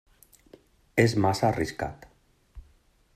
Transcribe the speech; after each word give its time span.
És 1.03 1.13
massa 1.27 1.47
arriscat. 1.49 2.09